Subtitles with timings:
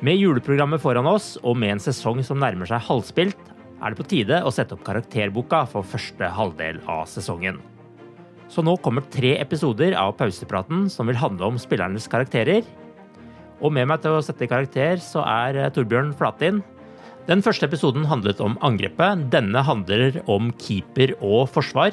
[0.00, 3.40] Med juleprogrammet foran oss, og med en sesong som nærmer seg halvspilt,
[3.84, 7.58] er det på tide å sette opp karakterboka for første halvdel av sesongen.
[8.48, 12.64] Så nå kommer tre episoder av Pausepraten som vil handle om spillernes karakterer.
[13.60, 16.62] Og med meg til å sette karakter så er Torbjørn Flatin.
[17.28, 19.28] Den første episoden handlet om angrepet.
[19.30, 21.92] Denne handler om keeper og forsvar.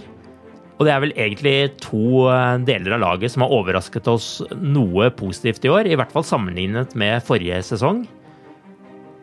[0.77, 5.09] Og det er vel egentlig to eh, deler av laget som har overrasket oss noe
[5.17, 5.89] positivt i år.
[5.89, 8.03] I hvert fall sammenlignet med forrige sesong.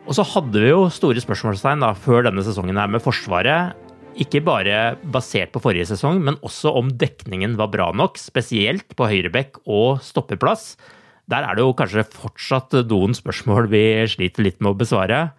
[0.05, 3.73] Og så hadde vi jo store spørsmålstegn da, før denne sesongen her med Forsvaret.
[4.21, 8.19] Ikke bare basert på forrige sesong, men også om dekningen var bra nok.
[8.21, 10.75] Spesielt på høyrebekk og stoppeplass.
[11.31, 15.29] Der er det jo kanskje fortsatt noen spørsmål vi sliter litt med å besvare.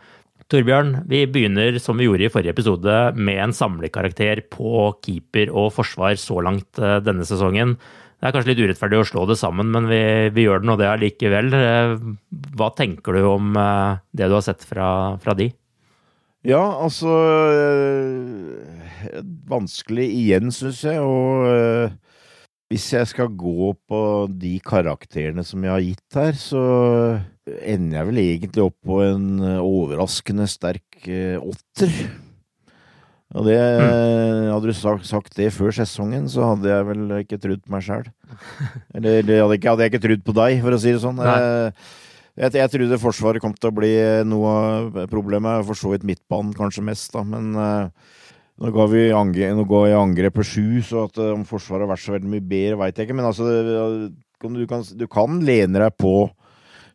[0.47, 5.73] Torbjørn, vi begynner som vi gjorde i forrige episode, med en samlekarakter på keeper og
[5.75, 7.75] forsvar så langt eh, denne sesongen.
[8.17, 9.99] Det er kanskje litt urettferdig å slå det sammen, men vi,
[10.37, 11.51] vi gjør det nå det allikevel.
[11.59, 11.97] Eh,
[12.55, 14.89] Hva tenker du om eh, det du har sett fra,
[15.25, 15.51] fra de?
[16.47, 17.11] Ja, altså
[19.51, 21.03] Vanskelig igjen, syns jeg.
[21.03, 21.91] Og
[22.71, 26.63] hvis jeg skal gå på de karakterene som jeg har gitt her, så
[27.47, 31.93] ender jeg vel egentlig opp på en øh, overraskende sterk øh, åtter.
[33.37, 37.65] Og det, Hadde du sagt, sagt det før sesongen, så hadde jeg vel ikke trodd
[37.73, 38.07] meg sjæl.
[38.95, 41.19] Eller hadde, ikke, hadde jeg ikke trodd på deg, for å si det sånn.
[41.23, 41.39] Nei.
[41.39, 41.95] Eh,
[42.37, 43.91] Jeg, jeg trodde Forsvaret kom til å bli
[44.29, 47.23] noe av problemet, for så vidt midtbanen kanskje mest, da.
[47.25, 47.89] Men uh,
[48.61, 51.87] nå ga vi angre, nå ga jeg angrep på sju, så at eh, om Forsvaret
[51.87, 53.17] har vært så veldig mye bedre, veit jeg ikke.
[53.17, 53.49] Men altså,
[54.45, 56.13] du kan, du kan lene deg på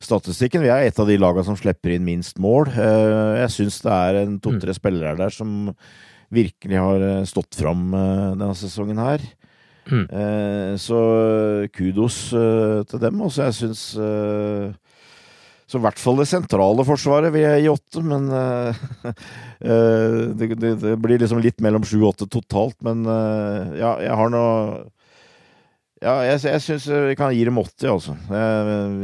[0.06, 0.64] statistikken.
[0.64, 2.72] Vi er et av de lagene som slipper inn minst mål.
[2.72, 5.72] Eh, Jeg syns det er en to-tre spillere der som
[6.32, 9.24] virkelig har eh, stått fram eh, denne sesongen her.
[9.92, 10.06] Mm.
[10.78, 10.98] Så
[11.74, 13.24] kudos til dem.
[13.26, 13.82] Og så jeg syns
[15.72, 18.80] så i hvert fall det sentrale forsvaret vil jeg gi åtte, men eh,
[20.36, 22.76] det, det, det blir liksom litt mellom sju og åtte totalt.
[22.84, 24.42] Men uh, ja, jeg har nå
[26.02, 28.16] Ja, jeg, jeg syns vi kan gi dem 80, altså.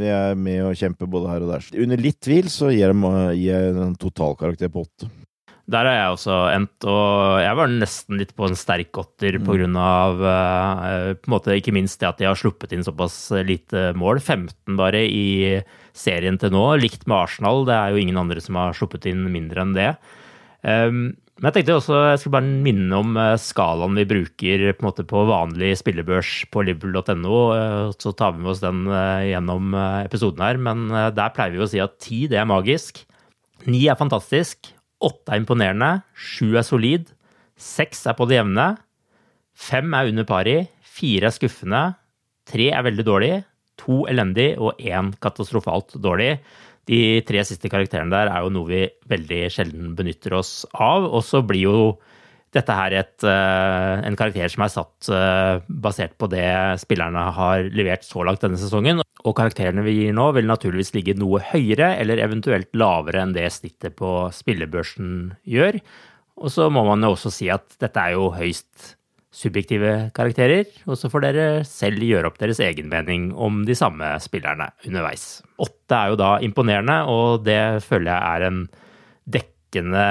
[0.00, 1.68] Vi er med og kjemper både her og der.
[1.84, 5.10] Under litt tvil så gir jeg, eh, en totalkarakter på 8.
[5.68, 9.58] Der har jeg også endt, og jeg var nesten litt på en sterk åtter på
[9.58, 13.18] grunn av eh, på en måte ikke minst det at de har sluppet inn såpass
[13.46, 14.18] lite mål.
[14.18, 15.60] 15 bare i
[15.92, 17.66] serien til nå, likt med Arsenal.
[17.68, 19.92] Det er jo ingen andre som har sluppet inn mindre enn det.
[20.66, 21.02] Um,
[21.38, 25.04] men jeg tenkte også, jeg skulle bare minne om eh, skalaen vi bruker på, måte
[25.06, 27.36] på vanlig spillebørs på liverpool.no.
[27.54, 30.58] eh, Så tar vi med oss den eh, gjennom episoden her.
[30.58, 33.04] Men der pleier vi å si at ti, det er magisk.
[33.70, 34.72] Ni er fantastisk.
[34.98, 35.92] Åtte er imponerende.
[36.18, 37.06] Sju er solid.
[37.58, 38.72] Seks er på det jevne.
[39.54, 40.58] Fem er under pari.
[40.82, 41.84] Fire er skuffende.
[42.50, 43.32] Tre er veldig dårlig.
[43.78, 46.40] To elendig og én katastrofalt dårlig.
[46.88, 51.04] De tre siste karakterene der er jo noe vi veldig sjelden benytter oss av.
[51.08, 51.80] Og så blir jo
[52.56, 56.48] dette her et, eh, en karakter som er satt eh, basert på det
[56.80, 59.02] spillerne har levert så langt denne sesongen.
[59.26, 63.50] Og karakterene vi gir nå, vil naturligvis ligge noe høyere eller eventuelt lavere enn det
[63.52, 65.82] snittet på spillebørsen gjør.
[66.38, 68.94] Og så må man jo også si at dette er jo høyst
[69.34, 74.14] subjektive karakterer, og så får dere selv gjøre opp deres egen mening om de samme
[74.24, 75.42] spillerne underveis.
[75.60, 78.62] Åtte er jo da imponerende, og det føler jeg er en
[79.28, 80.04] dekkende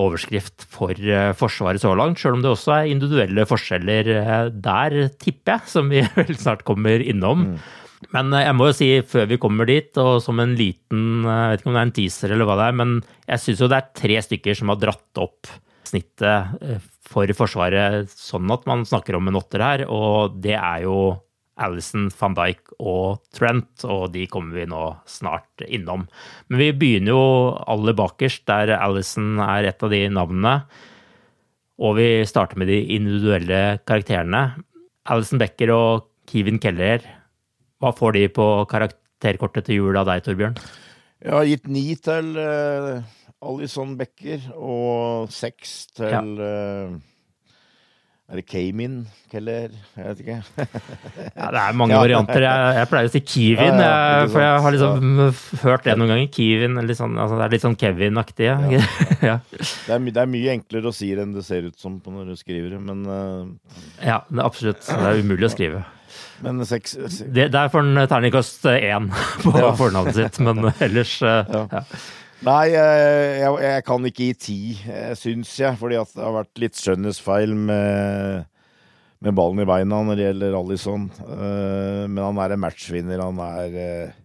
[0.00, 4.98] overskrift for eh, Forsvaret så langt, sjøl om det også er individuelle forskjeller eh, der,
[5.20, 7.50] tipper jeg, som vi vel snart kommer innom.
[7.50, 7.58] Mm.
[8.16, 11.52] Men eh, jeg må jo si, før vi kommer dit, og som en liten Jeg
[11.52, 12.96] vet ikke om det er en teaser eller hva det er, men
[13.28, 15.52] jeg syns jo det er tre stykker som har dratt opp
[15.90, 20.98] snittet for Forsvaret sånn at man snakker om en åtter her, og det er jo
[21.62, 26.06] Alison, van Dijk og Trent, og de kommer vi nå snart innom.
[26.50, 27.26] Men vi begynner jo
[27.70, 30.56] aller bakerst, der Alison er et av de navnene.
[31.78, 34.44] Og vi starter med de individuelle karakterene.
[35.10, 37.04] Alison Becker og Kevin Keller,
[37.82, 40.58] hva får de på karakterkortet til jul av deg, Torbjørn?
[41.24, 46.22] Jeg har gitt ni til uh Alison Becker og seks til ja.
[46.22, 47.02] uh,
[48.24, 49.72] er det Kamin Keller?
[49.98, 50.36] Jeg vet ikke.
[51.36, 51.98] ja, det er mange ja.
[52.00, 52.40] varianter.
[52.40, 55.20] Jeg, jeg, pleier å si Kivin, ja, jeg, for jeg har liksom
[55.60, 56.30] hørt det noen ganger.
[56.32, 58.48] Kivin, sånn, altså det er litt sånn Kevin-aktig.
[59.20, 62.40] det, det, er mye enklere å si det enn det ser ut som når du
[62.40, 63.76] skriver men uh...
[64.00, 64.82] Ja, det er absolutt.
[64.88, 65.84] Det er umulig å skrive.
[66.44, 67.22] Men seks, seks.
[67.28, 69.12] det, Der får en terningkast én
[69.44, 71.84] på fornavnet sitt, men ellers uh, ja.
[72.44, 74.58] Nei, jeg, jeg, kan ikke gi ti,
[75.16, 75.76] syns jeg.
[75.80, 78.50] Fordi at det har vært litt skjønnhetsfeil med,
[79.24, 81.06] med ballen i beina når det gjelder Alison.
[81.24, 83.22] Eh, men han er en matchvinner.
[83.24, 84.20] Han er eh,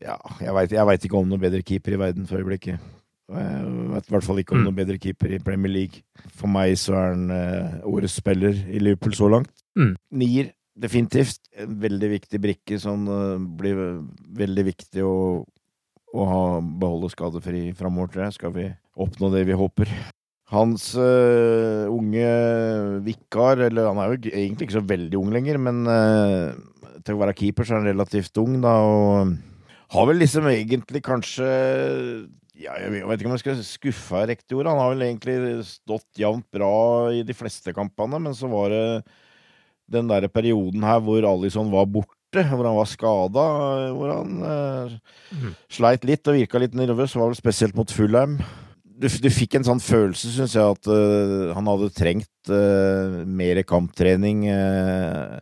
[0.00, 2.80] Ja, jeg veit ikke om noen bedre keeper i verden for øyeblikket.
[3.30, 4.66] Jeg vet i hvert fall ikke om mm.
[4.66, 6.00] noen bedre keeper i Premier League.
[6.32, 9.52] For meg så er han eh, årets spiller i Liverpool så langt.
[9.78, 9.92] Mm.
[10.22, 11.44] Nier, definitivt.
[11.52, 13.04] En veldig viktig brikke som
[13.60, 14.00] blir
[14.40, 15.16] veldig viktig å
[16.10, 18.66] å ha, beholde skadefri framover, tror jeg, skal vi
[19.00, 19.92] oppnå det vi håper.
[20.50, 22.30] Hans uh, unge
[23.06, 26.50] vikar, eller han er jo egentlig ikke så veldig ung lenger, men uh,
[27.06, 29.36] til å være keeper så er han relativt ung, da, og
[29.94, 31.46] har vel liksom egentlig kanskje
[32.60, 34.34] ja, jeg vet ikke om jeg skal skuffe er.
[34.68, 38.84] Han har vel egentlig stått jevnt bra i de fleste kampene, men så var det
[39.90, 43.44] den der perioden her hvor Alison var borte borte, hvor han var skada,
[43.94, 44.98] hvor han eh,
[45.34, 45.54] mm.
[45.70, 47.16] sleit litt og virka litt nervøs.
[47.16, 48.38] Var vel spesielt mot Fulheim.
[49.00, 53.62] Du, du fikk en sånn følelse, syns jeg, at uh, han hadde trengt uh, mer
[53.64, 54.44] kamptrening.
[54.52, 55.40] Uh,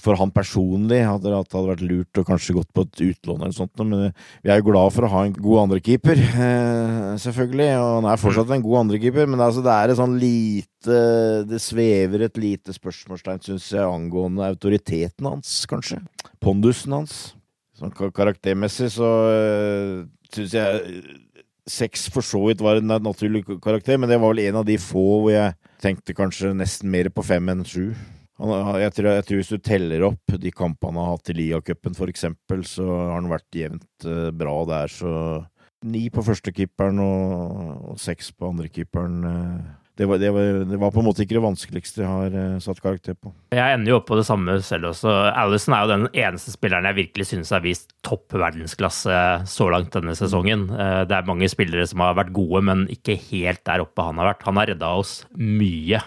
[0.00, 3.56] for han personlig hadde det hadde vært lurt å kanskje gått på et utlån eller
[3.56, 4.10] sånt, men
[4.44, 7.70] vi er jo glad for å ha en god andrekeeper, eh, selvfølgelig.
[7.80, 10.70] Og han er fortsatt en god andrekeeper, men altså, det er et sånn lite
[11.48, 16.02] Det svever et lite spørsmålstegn, syns jeg, angående autoriteten hans, kanskje.
[16.44, 17.14] Pondusen hans.
[17.78, 20.02] Sånn karaktermessig så øh,
[20.34, 21.04] syns jeg
[21.64, 24.76] seks for så vidt var en naturlig karakter, men det var vel en av de
[24.80, 27.94] få hvor jeg tenkte kanskje nesten mer på fem enn sju.
[28.34, 31.94] Jeg tror, jeg tror, Hvis du teller opp de kampene han har hatt i Liacupen
[32.08, 34.90] eksempel så har han vært jevnt uh, bra der.
[34.90, 35.44] Så
[35.84, 39.22] ni på førstekeeperen og, og seks på andrekeeperen.
[39.22, 40.32] Uh, det, var, det,
[40.66, 43.30] det var på en måte ikke det vanskeligste jeg har uh, satt karakter på.
[43.54, 45.14] Jeg ender jo opp på det samme selv også.
[45.30, 49.94] Allison er jo den eneste spilleren jeg virkelig synes har vist topp verdensklasse så langt
[49.94, 50.66] denne sesongen.
[50.74, 54.32] Det er mange spillere som har vært gode, men ikke helt der oppe han har
[54.32, 54.44] vært.
[54.50, 56.02] Han har redda oss mye.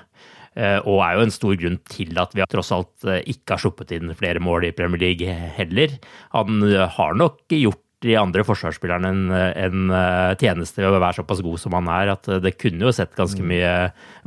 [0.57, 3.61] Eh, og er jo en stor grunn til at vi tross alt eh, ikke har
[3.61, 5.99] sluppet inn flere mål i Premier League heller.
[6.33, 9.21] Han eh, har nok gjort de andre forsvarsspillerne en,
[9.57, 9.93] en
[10.37, 13.41] tjeneste ved å være såpass god som han er, at det kunne jo sett ganske
[13.41, 13.47] mm.
[13.49, 13.71] mye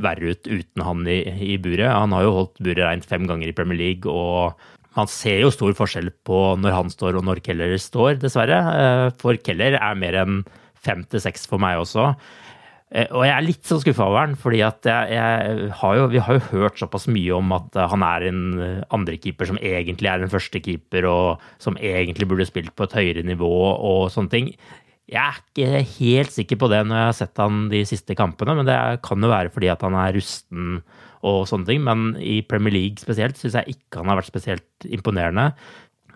[0.03, 1.21] verre ut uten han i,
[1.53, 1.87] i buret.
[1.87, 4.59] Han har jo holdt buret reint fem ganger i Premier League, og
[4.99, 8.59] man ser jo stor forskjell på når han står og når Keller står, dessverre.
[9.23, 10.43] For Keller er mer enn
[10.83, 12.11] fem til seks for meg også.
[12.91, 16.07] Eh, og jeg er litt så skuffa over han, fordi at jeg, jeg har jo,
[16.11, 19.59] vi har jo hørt såpass mye om at eh, han er en eh, andrekeeper som
[19.61, 24.33] egentlig er en førstekeeper, og som egentlig burde spilt på et høyere nivå og sånne
[24.33, 24.51] ting.
[25.11, 28.55] Jeg er ikke helt sikker på det når jeg har sett han de siste kampene,
[28.59, 30.81] men det kan jo være fordi at han er rusten
[31.27, 31.81] og sånne ting.
[31.83, 35.51] Men i Premier League spesielt syns jeg ikke han har vært spesielt imponerende.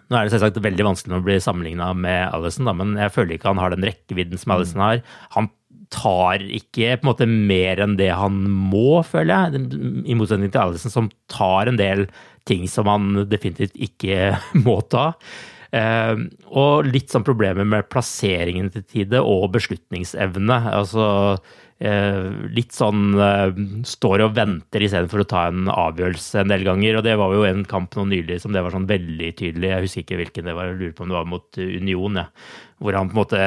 [0.05, 3.51] Nå er det selvsagt veldig vanskelig å bli sammenligna med Alison, men jeg føler ikke
[3.51, 5.01] han har den rekkevidden som Alison har.
[5.36, 5.50] Han
[5.94, 9.65] tar ikke på en måte mer enn det han må, føler jeg.
[10.06, 12.06] I motsetning til Alison, som tar en del
[12.50, 15.12] ting som han definitivt ikke må ta.
[15.75, 20.60] Uh, og litt sånn problemer med plasseringen til tide og beslutningsevne.
[20.72, 23.50] Altså uh, litt sånn uh,
[23.88, 27.01] står og venter istedenfor å ta en avgjørelse en del ganger.
[27.01, 29.74] Og det var jo en kamp nå nylig som det var sånn veldig tydelig.
[29.74, 32.24] Jeg husker ikke hvilken det var, jeg lurer på om det var mot Union.
[32.24, 32.30] Ja
[32.84, 33.41] hvor han på en måte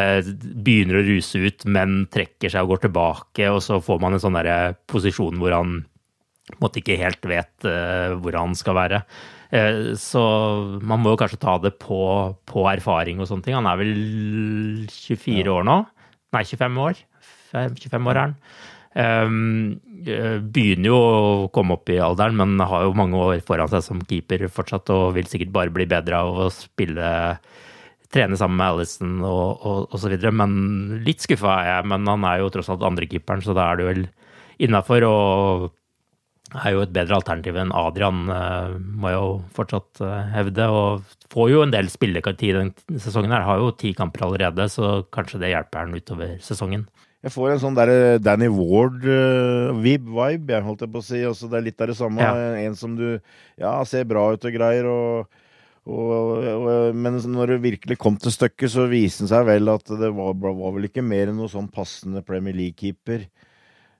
[0.64, 4.22] begynner å ruse ut, men trekker seg og går tilbake, og så får man en
[4.22, 5.82] sånn der posisjon hvor han
[6.48, 9.02] på en måte ikke helt vet uh, hvor han skal være.
[9.52, 10.22] Uh, så
[10.80, 12.00] man må jo kanskje ta det på,
[12.48, 13.58] på, erfaring og sånne ting.
[13.58, 13.92] Han er vel
[14.88, 15.58] 24 ja.
[15.58, 15.78] år nå?
[16.36, 17.04] Nei, 25 år.
[17.52, 18.34] 25 år er han.
[18.98, 19.76] Um,
[20.48, 24.00] begynner jo å komme opp i alderen, men har jo mange år foran seg som
[24.08, 27.12] keeper fortsatt, og vil sikkert bare bli bedre av å spille
[28.14, 30.32] trene sammen med Alison og, og, og, så videre.
[30.34, 33.80] Men litt skuffa er jeg, men han er jo tross alt andrekeeperen, så da er
[33.80, 34.06] det vel
[34.64, 35.06] innafor.
[35.08, 35.68] Og
[36.56, 40.68] er jo et bedre alternativ enn Adrian, eh, må jeg jo fortsatt eh, hevde.
[40.72, 43.44] Og får jo en del spilletid den sesongen her.
[43.48, 46.86] Har jo ti kamper allerede, så kanskje det hjelper han utover sesongen.
[47.26, 51.20] Jeg får en sånn der eh, Danny Ward-vibe, jeg holdt jeg på å si.
[51.28, 52.24] Også det er litt av det samme.
[52.24, 52.56] Ja.
[52.62, 53.08] En som du
[53.58, 54.88] ja, ser bra ut og greier.
[54.88, 55.44] og
[55.88, 59.88] og, og, men når det virkelig kom til stykket, så viste det seg vel at
[59.88, 63.24] det var, var vel ikke mer enn noe sånn passende Premier League-keeper.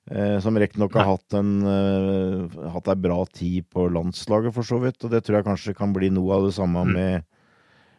[0.09, 4.81] Eh, som riktignok har hatt en eh, hatt ei bra tid på landslaget, for så
[4.81, 5.01] vidt.
[5.05, 6.95] Og det tror jeg kanskje kan bli noe av det samme mm.
[6.97, 7.27] med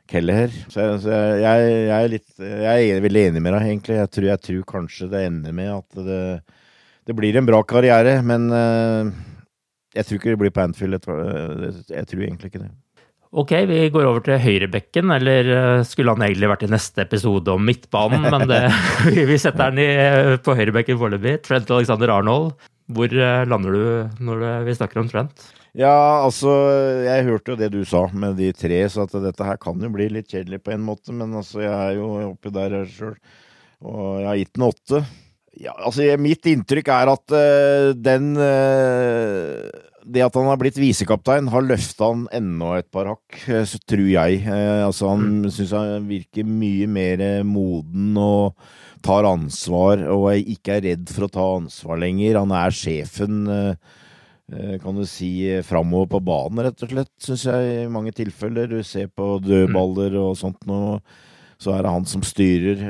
[0.10, 0.53] Kelleher.
[0.69, 4.00] Så, jeg, så jeg, jeg, er litt, jeg, er veldig enig med deg, egentlig.
[4.00, 6.24] Jeg tror, tror kanskje det ender med at det,
[7.10, 8.19] det blir en bra karriere.
[8.25, 9.13] Men eh,
[10.00, 10.98] jeg tror ikke det blir på Anfield.
[10.98, 12.72] Jeg tror egentlig ikke det.
[13.29, 17.53] Ok, vi går over til høyrebekken, eller eh, skulle han egentlig vært i neste episode
[17.53, 18.63] om midtbanen, men det,
[19.29, 21.36] vi setter den i, eh, på høyrebekken foreløpig.
[21.45, 22.55] Trent Alexander Arnold.
[22.89, 25.45] Hvor eh, lander du når vi snakker om Trent?
[25.77, 26.50] Ja, altså,
[27.05, 29.91] jeg hørte jo det du sa med de tre, så at dette her kan jo
[29.93, 33.13] bli litt kjedelig på en måte, men altså, jeg er jo oppi der sjøl,
[33.86, 35.03] og jeg har gitt den åtte.
[35.59, 39.69] Ja, altså, mitt inntrykk er at uh, den uh,
[40.05, 43.79] det at han har blitt visekaptein, har løfta han enda et par hakk, eh, så
[43.89, 44.41] tror jeg.
[44.45, 45.49] Eh, altså, han mm.
[45.55, 48.59] syns han virker mye mer moden og
[49.05, 52.41] tar ansvar, og ikke er redd for å ta ansvar lenger.
[52.41, 55.31] Han er sjefen, eh, kan du si,
[55.65, 58.71] framover på banen, rett og slett, syns jeg, i mange tilfeller.
[58.71, 60.97] Du ser på dødballer og sånt nå,
[61.61, 62.81] så er det han som styrer.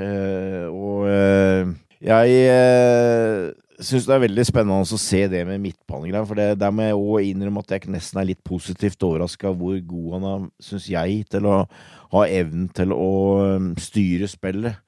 [0.71, 6.27] Og jeg syns det er veldig spennende å se det med midtbanegreier.
[6.27, 9.79] For det, der må jeg òg innrømme at jeg nesten er litt positivt overraska hvor
[9.87, 11.57] god han er, syns jeg, til å
[12.13, 13.09] ha evnen til å
[13.55, 14.79] um, styre spillet.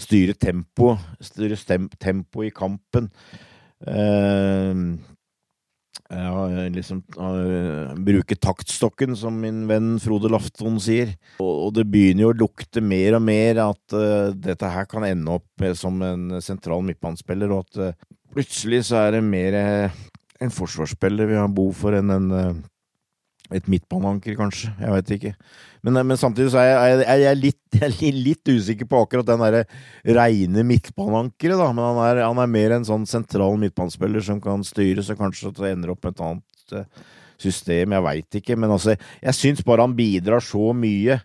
[0.00, 0.94] Styre tempo.
[1.20, 1.58] Styre
[2.00, 3.10] tempo i kampen.
[3.84, 4.96] Uh,
[6.10, 11.14] ja, liksom uh, taktstokken, som min venn Frode Lafton sier.
[11.38, 15.06] Og, og, det begynner jo å lukte mer og mer at uh, dette her kan
[15.06, 19.94] ende opp som en sentral midtbanespiller, og at uh, Plutselig så er det mer eh,
[20.40, 22.60] en forsvarsspiller vi har behov for enn en, eh,
[23.54, 24.70] et midtbaneanker, kanskje.
[24.78, 25.32] Jeg veit ikke.
[25.86, 29.04] Men, eh, men, samtidig så er jeg, jeg, jeg, litt, jeg er litt, usikker på
[29.04, 29.64] akkurat den derre
[30.20, 31.70] reine midtbaneankeret, da.
[31.74, 35.54] Men han er, han er, mer en sånn sentral midtbanespiller som kan styre, så kanskje
[35.58, 36.86] det ender opp med et annet
[37.40, 37.96] system.
[37.96, 38.58] Jeg veit ikke.
[38.60, 41.20] Men altså, jeg syns bare han bidrar så mye.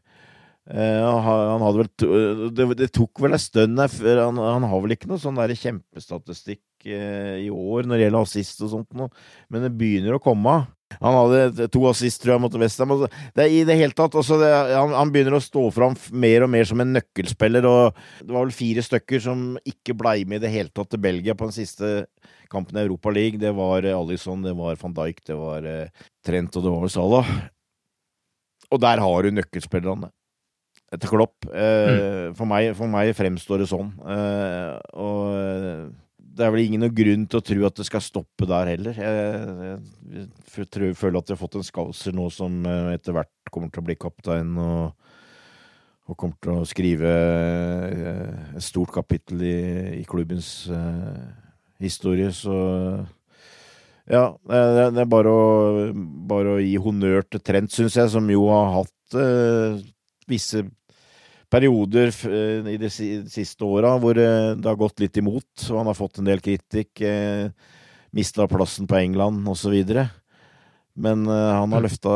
[0.66, 5.06] Uh, han hadde vel det, det, tok vel en stund han, han, har vel ikke
[5.12, 9.14] noe sånn der kjempestatistikk uh, i år når det gjelder assist og sånt noe,
[9.54, 10.56] men det begynner å komme.
[11.02, 12.94] Han hadde to assist, tror jeg, mot Westham.
[12.94, 15.98] Altså, det er i det hele tatt også det, han, han, begynner å stå fram
[16.14, 20.20] mer og mer som en nøkkelspiller, og det var vel fire stykker som ikke blei
[20.30, 21.94] med i det hele tatt til Belgia på den siste
[22.54, 23.42] kampen i Europa League.
[23.42, 26.94] Det var Alison, det var van Dijk, det var uh, Trent, og det var vel
[26.94, 27.34] Salah.
[28.74, 30.12] Og der har du nøkkelspillerne
[30.94, 31.48] etter Klopp.
[31.50, 32.36] Eh, mm.
[32.38, 33.92] for, meg, for, meg, fremstår det sånn.
[34.06, 35.86] Eh, og eh,
[36.36, 38.98] det er vel ingen noen grunn til å tro at det skal stoppe der heller.
[39.00, 39.78] Jeg,
[40.18, 43.72] jeg, tror, føler at vi har fått en skauser nå som eh, etter hvert kommer
[43.72, 45.12] til å bli kaptein og,
[46.10, 49.58] og kommer til å skrive eh, et stort kapittel i,
[50.02, 51.24] i klubbens uh,
[51.82, 52.34] historie.
[52.36, 52.56] Så
[54.12, 55.46] ja, det, er bare å,
[56.30, 59.80] bare å, gi honnør til Trent, syns jeg, som jo har hatt uh,
[60.30, 60.66] visse
[61.52, 65.90] perioder eh, i de siste åra hvor eh, det har gått litt imot, og han
[65.92, 67.02] har fått en del kritikk.
[67.02, 67.50] Eh,
[68.16, 69.76] Mista plassen på England osv.
[70.96, 71.84] Men han har mm.
[71.84, 72.12] løfta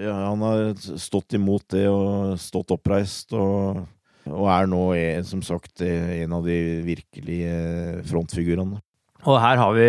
[0.00, 3.82] ja, Han har stått imot det og stått oppreist, og,
[4.24, 4.80] og er nå,
[5.28, 6.56] som sagt, en av de
[6.86, 8.80] virkelige frontfigurene.
[9.28, 9.88] Og her har vi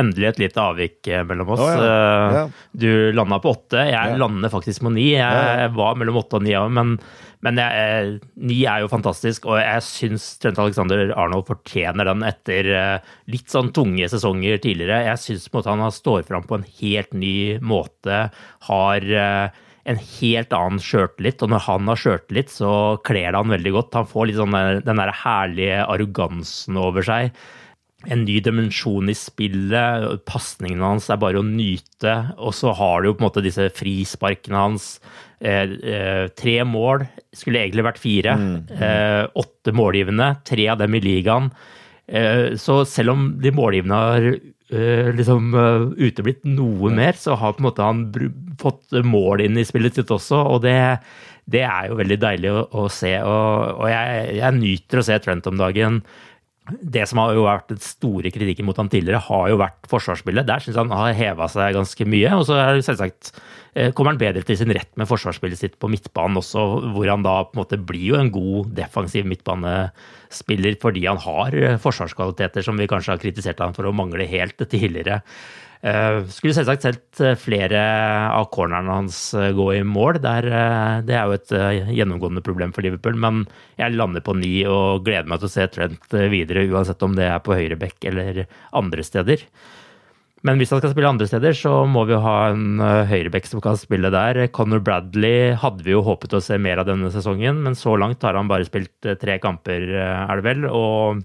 [0.00, 1.66] endelig et lite avvik mellom oss.
[1.66, 2.02] Oh, ja.
[2.38, 2.42] Ja.
[2.72, 4.16] Du landa på åtte, jeg ja.
[4.16, 5.10] lander faktisk på ni.
[5.18, 6.96] Jeg var mellom åtte og ni men,
[7.46, 9.48] men jeg, eh, ni er jo fantastisk.
[9.48, 15.06] Og jeg syns Trent Alexander Arnold fortjener den etter eh, litt sånn tunge sesonger tidligere.
[15.08, 18.26] Jeg syns han står fram på en helt ny måte.
[18.68, 22.72] Har en helt annen sjøltillit, og når han har sjøltillit, så
[23.06, 23.96] kler det han veldig godt.
[23.96, 27.32] Han får litt sånn den der herlige arrogansen over seg
[28.08, 30.06] en ny dimensjon i spillet.
[30.28, 32.14] Pasningene hans er bare å nyte.
[32.40, 34.94] Og så har du jo på en måte disse frisparkene hans.
[35.40, 37.04] Eh, eh, tre mål
[37.36, 38.36] skulle egentlig vært fire.
[38.40, 38.78] Mm, mm.
[38.88, 41.50] Eh, åtte målgivende, tre av dem i ligaen.
[42.08, 45.52] Eh, så selv om de målgivende har eh, liksom
[46.00, 48.06] uteblitt noe mer, så har på en måte han
[48.60, 50.40] fått mål inn i spillet sitt også.
[50.40, 50.78] og det
[51.50, 53.12] det er jo veldig deilig å, å se.
[53.26, 56.00] Og, og jeg, jeg, nyter å se Trent om dagen
[56.68, 60.46] det som har jo vært den store kritikken mot han tidligere, har jo vært forsvarsspillet.
[60.46, 62.34] Der syns han har heva seg ganske mye.
[62.36, 63.32] Og så er det selvsagt
[63.94, 67.36] kommer han bedre til sin rett med forsvarsspillet sitt på midtbanen også, hvor han da
[67.46, 72.80] på en måte blir jo en god defensiv midtbanespiller fordi han har eh, forsvarskvaliteter som
[72.80, 75.20] vi kanskje har kritisert han for å mangle helt tidligere.
[75.80, 77.80] Uh, skulle selvsagt sett eh, flere
[78.36, 80.18] av cornerne hans eh, gå i mål.
[80.20, 80.44] Der,
[81.08, 81.54] det er jo et
[81.96, 83.46] gjennomgående problem for Liverpool, men
[83.80, 87.30] jeg lander på ni og gleder meg til å se Trent videre, uansett om det
[87.30, 88.42] er på høyre bekk eller
[88.76, 89.46] andre steder.
[90.46, 93.76] Men hvis han skal spille andre steder, så må vi ha en høyrebekk som kan
[93.76, 94.46] spille der.
[94.56, 98.24] Conor Bradley hadde vi jo håpet å se mer av denne sesongen, men så langt
[98.24, 100.64] har han bare spilt tre kamper, er det vel.
[100.70, 101.20] og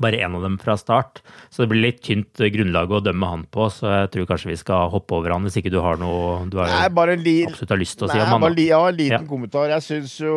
[0.00, 1.22] bare én av dem fra start.
[1.50, 4.58] Så det blir litt tynt grunnlag å dømme han på, så jeg tror kanskje vi
[4.60, 7.38] skal hoppe over han hvis ikke du har noe du har nei, bare li...
[7.48, 8.58] absolutt har lyst til å si om han.
[8.66, 9.28] Ja, en liten ja.
[9.28, 9.70] kommentar.
[9.72, 10.36] Jeg syns jo,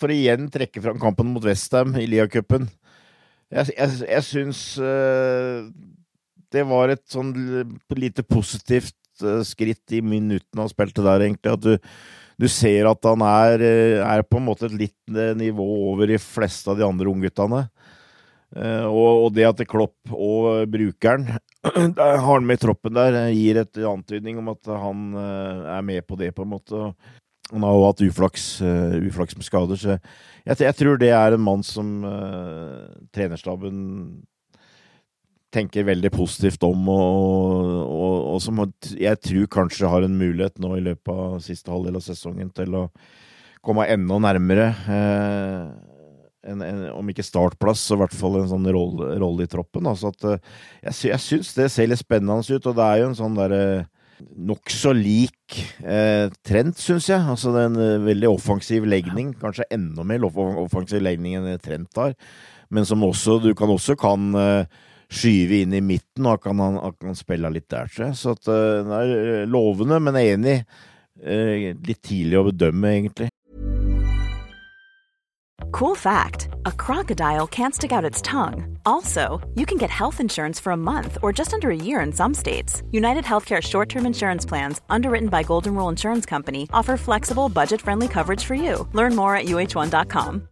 [0.00, 2.68] for å igjen trekke fram kampen mot Westham i Lia-cupen
[3.52, 5.68] Jeg, jeg, jeg syns uh,
[6.52, 7.32] det var et sånn
[7.96, 11.54] lite positivt uh, skritt i minuttene han spilte der, egentlig.
[11.54, 11.76] At du,
[12.40, 16.18] du ser at han er, eh, er, på en måte et litt nivå over de
[16.22, 17.66] fleste av de andre ungguttene.
[18.52, 21.22] Og, og, det at Klopp og brukeren
[21.96, 26.18] har han med i troppen der, gir et antydning om at han er med på
[26.20, 26.90] det, på en måte.
[27.48, 28.44] Han har jo hatt uflaks,
[29.08, 32.04] uflaks med skader, så jeg, jeg, tror det er en mann som
[33.16, 33.80] trenerstaben
[35.52, 38.62] tenker veldig positivt om, og, og, og, som
[38.96, 42.76] jeg tror kanskje har en mulighet nå i løpet av siste halvdel av sesongen til
[42.78, 42.84] å
[43.62, 44.68] komme enda nærmere.
[44.90, 45.88] Eh,
[46.50, 49.86] en, en, om ikke startplass, så i hvert fall en sånn rolle, rolle i troppen.
[49.86, 50.40] Altså at, jeg,
[50.88, 53.64] jeg, jeg syns det ser litt spennende ut, og det er jo en sånn derre
[54.22, 57.20] nokså lik eh, trend, syns jeg.
[57.20, 62.00] Altså det er en eh, veldig offensiv legning, kanskje enda mer offensiv legning enn Trent
[62.00, 62.16] har,
[62.72, 64.80] men som også, du kan også kan eh,
[65.12, 68.16] skyve inn i midten, og kan han kan spille litt der, tror.
[68.16, 69.02] Så at, eh, det
[69.42, 70.16] er lovende, men.
[71.22, 73.28] Eh, litt tidlig å bedømme, egentlig.
[75.70, 78.78] Cool fact a crocodile can't stick out its tongue.
[78.84, 82.12] Also, you can get health insurance for a month or just under a year in
[82.12, 82.82] some states.
[82.90, 87.80] United Healthcare short term insurance plans, underwritten by Golden Rule Insurance Company, offer flexible, budget
[87.80, 88.86] friendly coverage for you.
[88.92, 90.51] Learn more at uh1.com.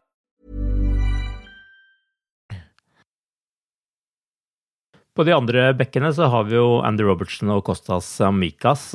[5.21, 8.87] På de andre bekkene så har vi jo Andy Robertson og Kostas Samikas.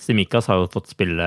[0.00, 1.26] Simikas har jo fått spille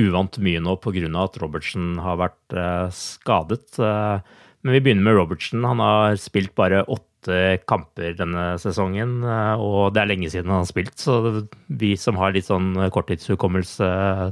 [0.00, 1.04] uvant mye nå pga.
[1.20, 3.76] at Robertson har vært uh, skadet.
[3.76, 4.24] Uh,
[4.64, 5.68] men vi begynner med Robertson.
[5.68, 10.50] Han har spilt bare åtte åtte kamper denne sesongen, eh, og det er lenge siden
[10.50, 10.94] han har spilt.
[10.98, 13.88] Så vi som har litt sånn korttidshukommelse,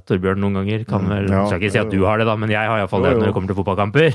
[0.06, 2.52] Torbjørn, noen ganger kan vel Ja, skal ikke si at du har det, da, men
[2.52, 4.10] jeg har iallfall det når det kommer til fotballkamper.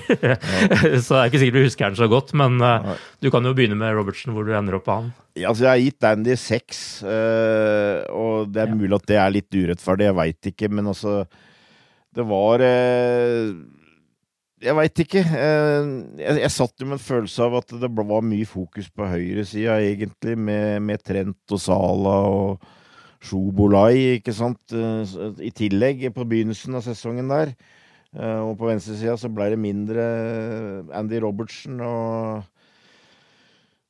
[1.03, 3.55] så det er ikke sikkert du husker den så godt, men eh, du kan jo
[3.57, 5.11] begynne med Robertsen, hvor du ender opp på han.
[5.35, 9.33] Ja, Altså, jeg har gitt Dandy seks, eh, og det er mulig at det er
[9.33, 11.23] litt urettferdig, jeg veit ikke, men altså
[12.15, 13.51] Det var eh,
[14.59, 15.21] Jeg veit ikke.
[15.23, 19.07] Eh, jeg, jeg satt jo med en følelse av at det var mye fokus på
[19.07, 22.65] høyresida, egentlig, med, med Trent og Sala og
[23.23, 25.15] Sjobolai, ikke sant, eh,
[25.47, 27.53] i tillegg på begynnelsen av sesongen der.
[28.11, 30.07] Eh, og på venstresida så ble det mindre
[30.97, 32.47] Andy Robertsen og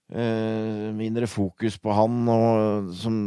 [0.10, 3.18] mindre fokus på han, og som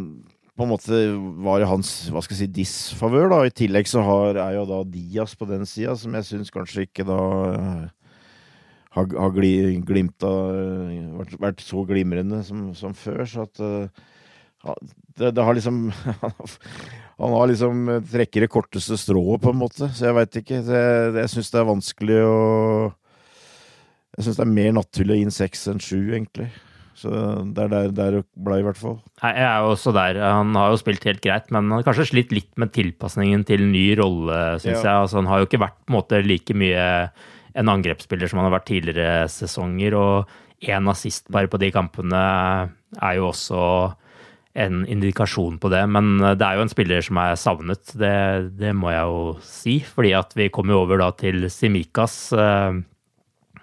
[0.62, 0.98] på en måte
[1.42, 3.26] var i hans hva skal jeg si, disfavør.
[3.32, 3.40] da.
[3.46, 6.86] I tillegg så har, er jo da Diaz på den sida, som jeg syns kanskje
[6.86, 7.82] ikke da eh,
[8.94, 9.52] har, har gli,
[9.88, 13.24] glimta eh, vært, vært så glimrende som, som før.
[13.26, 14.02] Så at eh,
[14.62, 14.78] ja,
[15.18, 15.84] det, det har liksom
[17.22, 19.90] Han har liksom trekker det korteste strået, på en måte.
[19.90, 20.62] Så jeg veit ikke.
[20.62, 20.82] Det,
[21.16, 22.36] det, jeg syns det er vanskelig å
[24.16, 26.52] Jeg syns det er mer naturlig å gi en seks enn sju, egentlig.
[27.02, 27.10] Så
[27.54, 28.96] det er der, der det ble, i hvert fall.
[29.22, 30.20] Nei, Jeg er jo også der.
[30.22, 33.64] Han har jo spilt helt greit, men han har kanskje slitt litt med tilpasningen til
[33.68, 34.82] ny rolle, syns Ja.
[34.86, 35.02] jeg.
[35.06, 36.86] Altså, han har jo ikke vært på en måte like mye
[37.54, 39.92] en angrepsspiller som han har vært tidligere sesonger.
[39.98, 40.28] Og
[40.62, 42.22] én assist bare på de kampene
[43.02, 43.64] er jo også
[44.54, 45.82] en indikasjon på det.
[45.88, 49.78] Men det er jo en spiller som er savnet, det, det må jeg jo si.
[49.80, 52.32] Fordi at vi kommer over da til Simikas.
[52.36, 52.80] eh,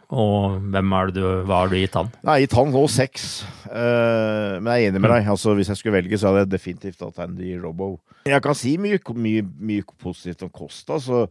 [0.10, 2.10] Og hvem er det du, hva har du gitt han?
[2.26, 3.28] Nei, gitt han nå seks.
[3.68, 5.30] Uh, men jeg er enig med deg.
[5.36, 7.94] Altså, hvis jeg skulle velge, så hadde jeg definitivt hatt Andy Robbo.
[8.26, 11.28] Jeg kan si mye, mye, mye positivt om Costa, så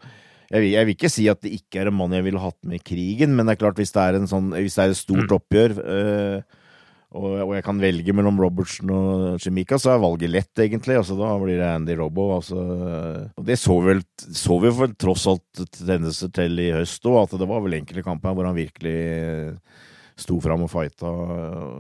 [0.49, 2.57] jeg vil, jeg vil ikke si at det ikke er en mann jeg ville hatt
[2.65, 4.95] med i krigen, men det er klart, hvis det er, en sånn, hvis det er
[4.95, 6.58] et stort oppgjør, eh,
[7.17, 10.99] og, og jeg kan velge mellom Robertsen og Chimica, så er valget lett, egentlig.
[11.01, 12.27] Altså, da blir det Andy Robbo.
[12.37, 12.61] Altså,
[13.33, 17.39] og det så, vel, så vi vel tross alt tendenser til i høst òg, at
[17.41, 18.99] det var vel enkelte kamper hvor han virkelig
[20.19, 21.09] sto fram og fighta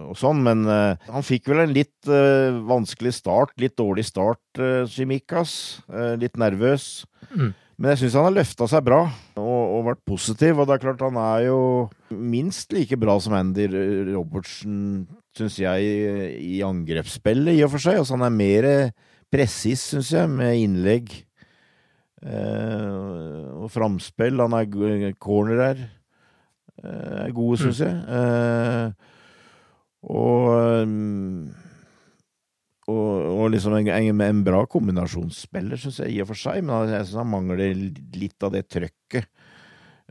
[0.09, 4.43] og sånn, men uh, han fikk vel en litt uh, vanskelig start, litt dårlig start,
[4.62, 5.83] uh, Chimikas.
[5.88, 7.03] Eh, litt nervøs.
[7.35, 7.51] Mm.
[7.79, 9.05] Men jeg syns han har løfta seg bra
[9.38, 11.59] og, og vært positiv, og det er klart han er jo
[12.11, 13.69] minst like bra som Andy
[14.11, 15.07] Robertsen,
[15.38, 15.93] syns jeg,
[16.43, 18.01] i angrepsspillet, i og for seg.
[18.01, 18.69] Altså han er mer
[19.31, 21.12] presis, syns jeg, med innlegg
[22.27, 24.43] eh, og framspill.
[24.43, 25.87] Han er corner her.
[26.83, 27.95] eh, er gode, syns jeg.
[27.95, 29.14] Eh,
[30.09, 31.47] og um,
[32.88, 36.62] og, og liksom en, en, en bra kombinasjonsspiller, syns jeg, i og for seg.
[36.64, 37.74] Men jeg syns han mangler
[38.16, 39.29] litt av det trøkket.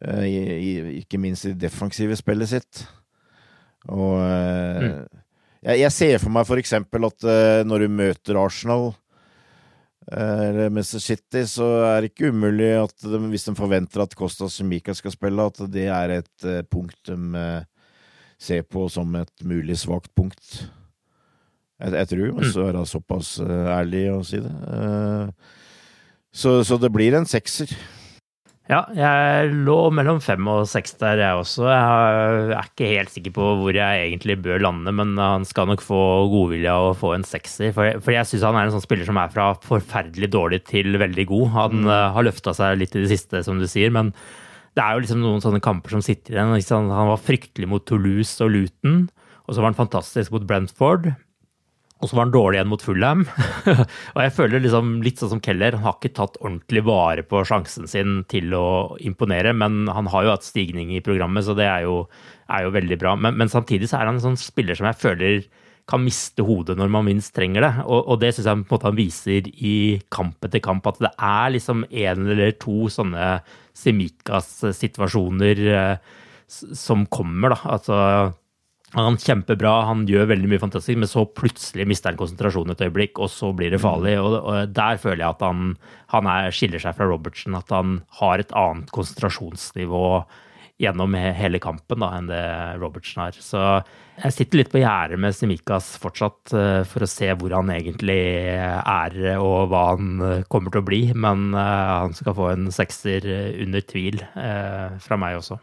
[0.02, 2.84] eh, i, i, ikke minst i det defensive spillet sitt.
[3.88, 5.04] Og mm.
[5.64, 8.90] jeg, jeg ser for meg for eksempel at eh, når du møter Arsenal
[10.12, 14.18] eh, eller Manchester City, så er det ikke umulig at de, hvis de forventer at
[14.18, 17.62] Kostas Mika skal spille, at det er et eh, punkt de eh,
[18.38, 20.68] ser på som et mulig svakt punkt.
[21.78, 24.56] Jeg, jeg tror vi må være såpass eh, ærlig å si det.
[24.74, 25.54] Eh,
[26.34, 27.72] så, så det blir en sekser.
[28.68, 31.70] Ja, jeg lå mellom fem og seks der, jeg også.
[31.72, 35.84] Jeg er ikke helt sikker på hvor jeg egentlig bør lande, men han skal nok
[35.86, 36.00] få
[36.34, 37.72] godvilje av å få en sekser.
[37.76, 41.00] For, for jeg syns han er en sånn spiller som er fra forferdelig dårlig til
[41.00, 41.48] veldig god.
[41.56, 44.12] Han eh, har løfta seg litt i det siste, som du sier, men
[44.76, 46.92] det er jo liksom noen sånne kamper som sitter igjen.
[46.92, 49.06] Han var fryktelig mot Toulouse og Luton,
[49.48, 51.14] og så var han fantastisk mot Brentford.
[51.98, 53.24] Og så var han dårlig igjen mot Fulham.
[54.16, 57.42] og jeg føler liksom litt sånn som Keller, han har ikke tatt ordentlig vare på
[57.48, 61.66] sjansen sin til å imponere, men han har jo hatt stigning i programmet, så det
[61.66, 62.04] er jo,
[62.54, 63.16] er jo veldig bra.
[63.18, 65.48] Men, men samtidig så er han en sånn spiller som jeg føler
[65.88, 67.74] kan miste hodet når man minst trenger det.
[67.88, 69.76] Og, og det syns jeg på en måte han viser i
[70.14, 73.38] kamp etter kamp, at det er liksom en eller to sånne
[73.78, 76.16] Simikas-situasjoner eh,
[76.48, 77.60] som kommer, da.
[77.78, 77.98] Altså
[78.96, 82.86] han kjemper bra, han gjør veldig mye fantastisk, men så plutselig mister han konsentrasjonen et
[82.88, 84.16] øyeblikk, og så blir det farlig.
[84.22, 85.74] Og, og der føler jeg at han,
[86.16, 90.04] han er, skiller seg fra Robertsen, at han har et annet konsentrasjonsnivå
[90.80, 92.42] gjennom he- hele kampen da, enn det
[92.80, 93.38] Robertsen har.
[93.42, 93.60] Så
[94.22, 98.20] jeg sitter litt på gjerdet med Simikas fortsatt eh, for å se hvor han egentlig
[98.54, 102.70] er og hva han eh, kommer til å bli, men eh, han skal få en
[102.74, 103.26] sekser
[103.66, 105.58] under tvil fra meg også.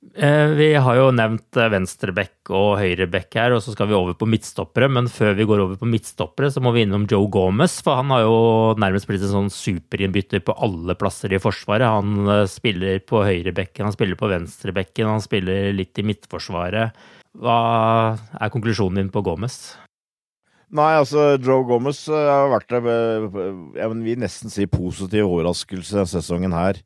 [0.00, 4.28] Eh, Vi har jo nevnt venstreback og høyreback her, og så skal vi over på
[4.28, 4.88] midtstoppere.
[4.88, 7.78] Men før vi går over på midtstoppere, så må vi innom Joe Gomez.
[7.84, 8.38] For han har jo
[8.80, 11.84] nærmest blitt en sånn superinnbytter på alle plasser i Forsvaret.
[11.84, 16.96] Han eh, spiller på høyrebekken, han spiller på venstrebekken, han spiller litt i midtforsvaret.
[17.38, 17.60] Hva
[18.40, 19.60] er konklusjonen din på Gomez?
[20.70, 26.54] Nei, altså, Joe Gomez eh, har vært jeg vil nesten si positiv overraskelse denne sesongen
[26.56, 26.80] her.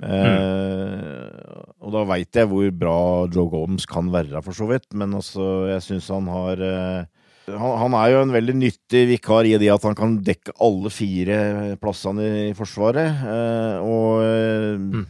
[0.00, 2.98] Eh, og da veit jeg hvor bra
[3.32, 4.90] Joe Gomes kan være, for så vidt.
[4.92, 9.48] Men altså, jeg syns han har eh, han, han, er jo en veldig nyttig vikar
[9.48, 11.38] i det at han kan dekke alle fire
[11.80, 13.24] plassene i Forsvaret.
[13.32, 15.06] Eh, og eh, mm.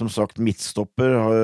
[0.00, 1.36] som sagt, midtstopper har,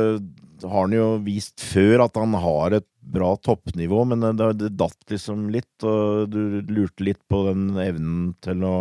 [0.64, 5.12] har, han jo vist før at han har et bra toppnivå, men det, det datt
[5.12, 8.76] liksom litt, og du lurte litt på den evnen til å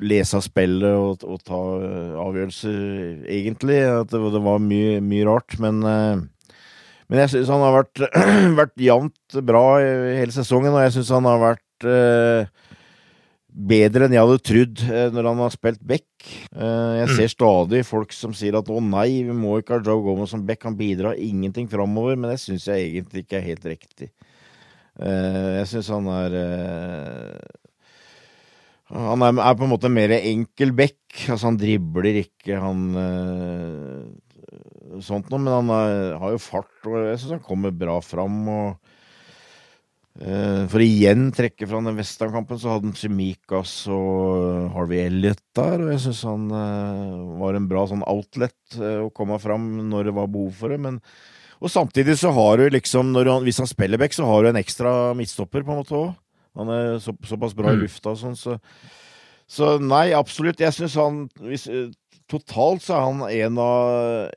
[0.00, 2.78] lese spillet og, og ta eh, avgjørelser,
[3.32, 3.80] egentlig.
[4.02, 5.56] At det, det var mye, mye, rart.
[5.62, 6.54] Men, eh,
[7.10, 8.04] men jeg syns han har vært,
[8.60, 12.70] vært jevnt bra hele sesongen, og jeg syns han har vært eh,
[13.56, 16.06] bedre enn jeg hadde trodd eh, når han har spilt back.
[16.26, 17.32] Jeg ser mm.
[17.32, 20.64] stadig folk som sier at å nei, vi må ikke ha Joe Gomez som back,
[20.66, 24.08] han bidrar ingenting framover, men det syns jeg egentlig ikke er helt riktig.
[24.96, 26.34] Jeg syns han er
[28.92, 30.98] han er, er, på en måte mer enkel back.
[31.26, 34.06] Altså, han dribler ikke, han øh,
[35.02, 38.36] Sånt noe, men han er, har jo fart, og jeg syns han kommer bra fram.
[38.48, 38.92] og
[40.22, 45.82] øh, For igjen trekke fra den Western-kampen, så hadde han Simikas og Harvey Elliot der,
[45.82, 50.16] og jeg syns han øh, var en bra sånn outlet å komme fram når det
[50.16, 50.80] var behov for det.
[50.86, 51.02] men
[51.56, 54.60] og samtidig så har du liksom, han, hvis han spiller back, så har du en
[54.60, 56.10] ekstra midtstopper på en måte òg.
[56.56, 57.84] Han er så, såpass bra i mm.
[57.84, 58.56] lufta og sånn, så,
[59.46, 60.62] så nei, absolutt.
[60.62, 61.68] Jeg syns han hvis,
[62.26, 64.30] Totalt så er han en av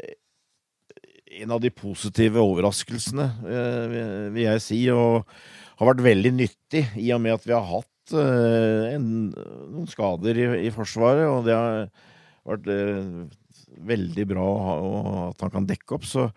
[1.40, 3.98] en av de positive overraskelsene, eh,
[4.34, 5.28] vil jeg si, og
[5.80, 9.10] har vært veldig nyttig i og med at vi har hatt eh, en,
[9.72, 11.86] noen skader i, i, Forsvaret, og det har
[12.50, 13.12] vært eh,
[13.90, 14.48] veldig bra
[15.30, 16.08] at han kan dekke opp.
[16.10, 16.28] Så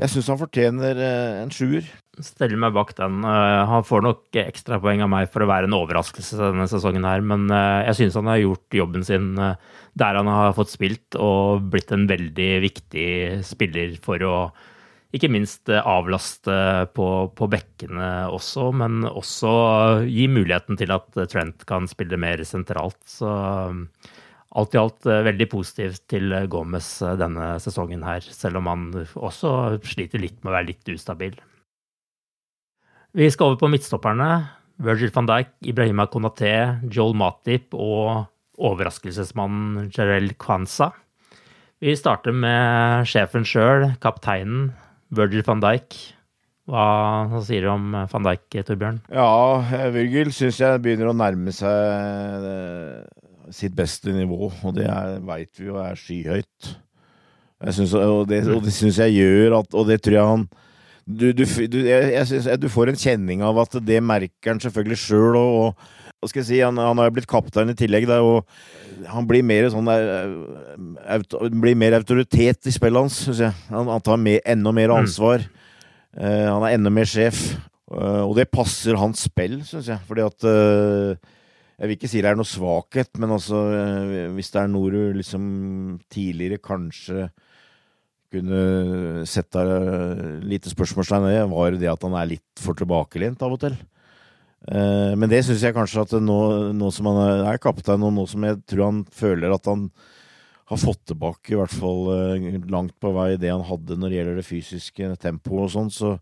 [0.00, 1.84] jeg syns han fortjener eh, en sjuer.
[2.20, 3.20] Steller meg bak den.
[3.26, 7.24] Eh, han får nok ekstrapoeng av meg for å være en overraskelse denne sesongen her,
[7.24, 9.34] men eh, jeg syns han har gjort jobben sin
[10.00, 13.10] der han har fått spilt, og blitt en veldig viktig
[13.44, 14.34] spiller for å
[15.10, 16.54] ikke minst avlaste
[16.94, 19.50] på, på bekkene også, men også
[20.06, 23.00] gi muligheten til at Trent kan spille mer sentralt.
[23.10, 23.26] Så
[24.58, 28.70] alt i alt eh, veldig positivt til eh, Gomez eh, denne sesongen her, selv om
[28.70, 29.52] han også
[29.86, 31.36] sliter litt med å være litt ustabil.
[33.14, 34.30] Vi skal over på midtstopperne.
[34.80, 36.54] Virgil van Dijk, Ibrahima Konaté,
[36.88, 40.92] Joel Matip og overraskelsesmannen Jarel Kwanza.
[41.80, 44.70] Vi starter med sjefen sjøl, kapteinen
[45.16, 45.98] Virgil van Dijk.
[46.70, 49.02] Hva sier du om van Dijk, Torbjørn?
[49.12, 52.46] Ja, Virgil syns jeg begynner å nærme seg
[53.54, 54.88] sitt beste nivå, og det
[55.26, 56.74] veit vi jo er skyhøyt.
[57.60, 60.44] Jeg synes, og det, og det syns jeg gjør at Og det tror jeg han
[61.04, 64.96] Du, du, du, jeg, synes, du får en kjenning av at det merker han selvfølgelig
[65.02, 65.74] sjøl, og,
[66.22, 68.46] og skal jeg si, han, han har blitt kaptein i tillegg, da, og
[69.10, 73.56] han blir mer sånn auto, blir mer autoritet i spillet hans, syns jeg.
[73.72, 75.00] Han, han tar med, enda mer mm.
[75.00, 75.42] ansvar.
[75.42, 75.58] Mm.
[76.20, 77.42] Uh, han er enda mer sjef.
[77.90, 79.98] Uh, og det passer hans spill, syns jeg.
[80.06, 81.32] Fordi at uh,
[81.80, 84.90] jeg vil ikke si det er noe svakhet, men altså eh, hvis det er noe
[84.92, 85.44] du liksom
[86.12, 87.30] tidligere kanskje
[88.30, 89.62] kunne sette
[90.46, 93.80] lite spørsmålstegn ved, var det at han er litt for tilbakelent av og til.
[94.68, 96.38] Eh, men det syns jeg kanskje at nå,
[96.76, 99.88] nå, som han er kaptein, og nå som jeg tror han føler at han
[100.70, 104.20] har fått tilbake i hvert fall eh, langt på vei det han hadde når det
[104.20, 106.12] gjelder det fysiske tempoet og sånn, så,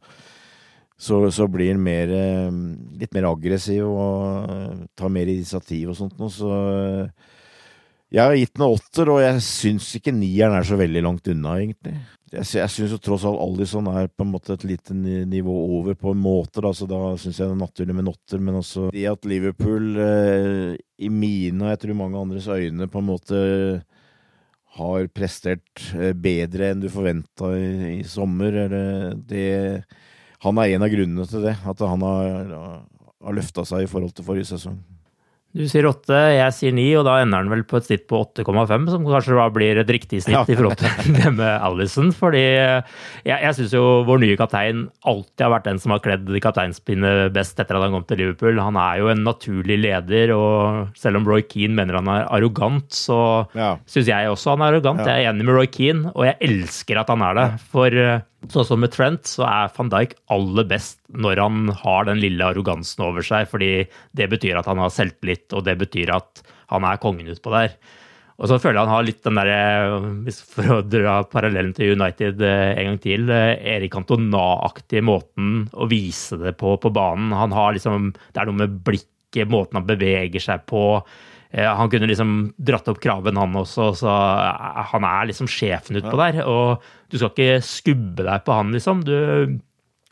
[0.98, 2.54] så, så blir han mer, eh,
[2.98, 6.32] litt mer aggressiv og eh, tar mer initiativ og sånt noe.
[6.34, 7.34] Så eh,
[8.08, 11.28] jeg har gitt den en åtter, og jeg syns ikke nieren er så veldig langt
[11.30, 11.94] unna, egentlig.
[12.32, 15.94] Jeg, jeg syns jo tross alt Alison er på en måte et lite nivå over,
[15.96, 18.42] på en måte, da, da syns jeg det er naturlig med en åtter.
[18.42, 23.04] Men også det at Liverpool, eh, i mine og jeg tror mange andres øyne, på
[23.04, 23.44] en måte
[24.78, 25.86] har prestert
[26.18, 28.58] bedre enn du forventa i, i, sommer,
[29.26, 29.48] det
[30.44, 31.56] han er en av grunnene til det.
[31.66, 32.54] At han har,
[33.24, 34.78] har løfta seg i forhold til forrige sesong.
[35.56, 38.18] Du sier åtte, jeg sier ni, og da ender han vel på et snitt på
[38.20, 40.42] 8,5, som kanskje da blir et riktig snitt ja.
[40.44, 42.10] i forhold til det med Alison.
[42.14, 46.28] Fordi jeg, jeg syns jo vår nye kaptein alltid har vært den som har kledd
[46.44, 48.60] kapteinspinnet best etter at han kom til Liverpool.
[48.60, 52.92] Han er jo en naturlig leder, og selv om Roy Keane mener han er arrogant,
[52.92, 53.20] så
[53.56, 53.72] ja.
[53.88, 55.00] syns jeg også han er arrogant.
[55.00, 55.16] Ja.
[55.16, 57.48] Jeg er enig med Roy Keane, og jeg elsker at han er det.
[57.72, 58.02] For
[58.46, 62.46] Sånn som med Trent, så er van Dijk aller best når han har den lille
[62.46, 66.86] arrogansen over seg, fordi det betyr at han har selvtillit, og det betyr at han
[66.86, 67.74] er kongen utpå der.
[68.38, 72.44] Og så føler jeg han har litt den derre, for å dra parallellen til United
[72.46, 77.34] en gang til, Erik Antona-aktige måten å vise det på på banen.
[77.34, 81.02] Han har liksom Det er noe med blikket, måten han beveger seg på.
[81.48, 83.86] Han kunne liksom dratt opp kraven, han også.
[83.96, 84.14] så
[84.92, 86.42] Han er liksom sjefen utpå der.
[86.44, 89.00] Og du skal ikke skubbe deg på han, liksom.
[89.06, 89.16] Du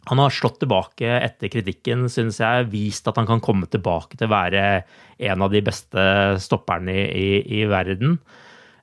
[0.06, 2.68] han har slått tilbake etter kritikken, synes jeg.
[2.70, 4.66] Vist at han kan komme tilbake til å være
[5.26, 6.02] en av de beste
[6.42, 8.14] stopperne i, i, i verden.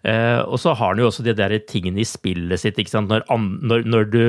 [0.03, 2.81] Eh, og så har han jo også de der tingene i spillet sitt.
[2.91, 3.23] Når,
[3.63, 4.25] når, når, du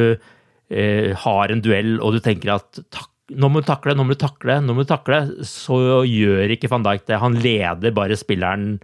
[0.70, 4.14] eh, har en duell og du tenker at tak, nå må du takle, nå må
[4.14, 7.20] du takle, nå må du takle, så gjør ikke van Dijk det.
[7.22, 8.74] Han leder bare spilleren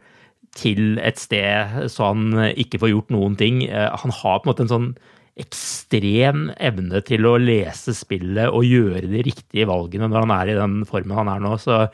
[0.57, 3.65] til et sted så han ikke får gjort noen ting.
[3.69, 4.93] Eh, han har på en måte en sånn
[5.41, 10.57] ekstrem evne til å lese spillet og gjøre de riktige valgene når han er i
[10.59, 11.55] den formen han er nå.
[11.61, 11.85] Så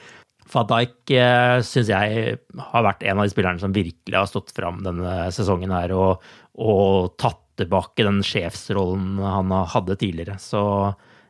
[0.52, 2.38] van Dijk eh, syns jeg
[2.70, 6.24] har vært en av de spillerne som virkelig har stått fram denne sesongen her og,
[6.62, 10.36] og tatt tilbake den sjefsrollen han hadde tidligere.
[10.40, 10.62] Så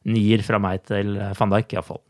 [0.06, 2.02] nier fra meg til van Dijk, iallfall.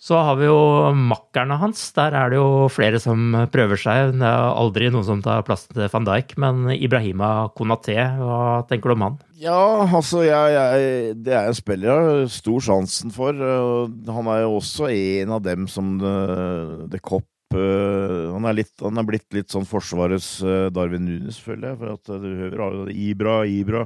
[0.00, 0.60] Så har vi jo
[0.96, 1.82] makkerne hans.
[1.92, 4.14] Der er det jo flere som prøver seg.
[4.16, 8.88] Det er aldri noen som tar plassen til van Dijk, men Ibrahima Konaté, hva tenker
[8.88, 9.18] du om han?
[9.40, 13.36] Ja, altså jeg, jeg, det er en spiller jeg har stor sjansen for.
[13.36, 19.00] Han er jo også en av dem som det, Cop kopp han er, litt, han
[19.00, 21.78] er blitt litt sånn Forsvarets eh, Darwin Nunes, føler jeg.
[21.80, 23.84] For at du hører Ibra, Ibra.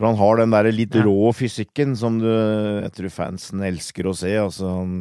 [0.00, 4.14] For han har den der litt rå fysikken som du, jeg tror fansen elsker å
[4.16, 4.32] se.
[4.40, 4.94] Altså, han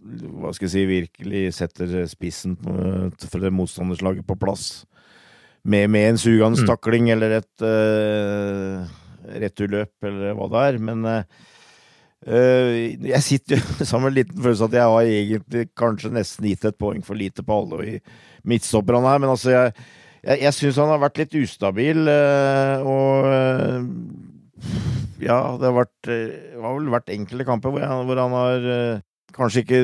[0.00, 4.84] hva skal jeg si, virkelig setter spissen for det motstanderslaget på plass.
[5.60, 6.68] Med, med en sugende mm.
[6.70, 8.88] takling eller et uh,
[9.42, 10.78] returløp eller hva det er.
[10.88, 11.22] Men uh,
[13.10, 16.64] jeg sitter jo sammen med en liten følelse at jeg har egentlig kanskje nesten gitt
[16.68, 17.96] et poeng for lite på alle i
[18.48, 19.20] midtstopperne her.
[19.20, 19.74] Men altså, jeg
[20.24, 23.78] jeg, jeg syns han har vært litt ustabil, eh, og eh,
[25.24, 28.36] ja, det har, vært, det eh, har vel vært enkelte kamper hvor, han, hvor han
[28.36, 28.68] har
[29.36, 29.80] kanskje ikke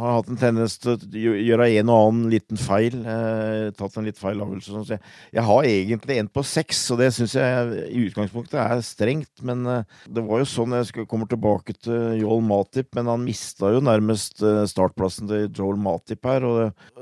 [0.00, 2.96] har hatt en tendens til å gjøre en og annen liten feil.
[3.00, 4.74] Eh, tatt en litt feil avgjørelse.
[4.74, 5.04] Sånn.
[5.34, 9.32] Jeg, har egentlig en på seks, og det syns jeg i utgangspunktet er strengt.
[9.46, 13.72] Men eh, det var jo sånn jeg kommer tilbake til Joel Matip, men han mista
[13.74, 16.46] jo nærmest startplassen til Joel Matip her.
[16.46, 16.60] Og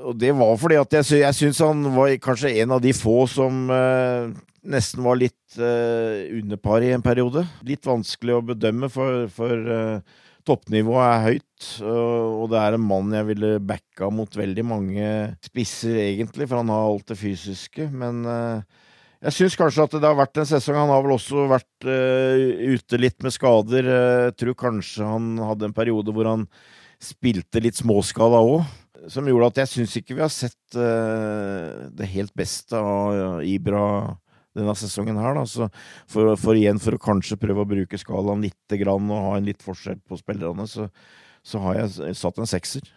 [0.09, 3.23] og det var fordi at jeg, jeg syns han var kanskje en av de få
[3.29, 4.31] som eh,
[4.69, 7.45] nesten var litt eh, under par i en periode.
[7.67, 13.15] Litt vanskelig å bedømme for, for eh, toppnivået er høyt, og det er en mann
[13.15, 15.07] jeg ville backa mot veldig mange
[15.45, 17.89] spisser, egentlig, for han har alt det fysiske.
[17.91, 18.61] Men uh,
[19.25, 20.79] jeg syns kanskje at det har vært en sesong.
[20.79, 23.91] Han har vel også vært uh, ute litt med skader.
[23.93, 26.47] Jeg tror kanskje han hadde en periode hvor han
[27.03, 28.63] spilte litt småskala òg.
[29.11, 33.85] Som gjorde at jeg syns ikke vi har sett det helt beste av Ibra
[34.57, 35.37] denne sesongen her.
[35.37, 35.45] Da.
[35.49, 35.69] Så
[36.09, 39.49] for, for, igjen, for å kanskje prøve å bruke skalaen litt grann, og ha en
[39.49, 40.89] litt forskjell på spillerne, så,
[41.45, 42.87] så har jeg satt en sekser.